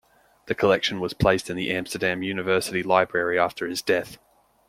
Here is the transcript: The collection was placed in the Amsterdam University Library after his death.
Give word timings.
The 0.47 0.55
collection 0.55 0.99
was 0.99 1.13
placed 1.13 1.47
in 1.51 1.55
the 1.55 1.69
Amsterdam 1.71 2.23
University 2.23 2.81
Library 2.81 3.37
after 3.37 3.67
his 3.67 3.83
death. 3.83 4.17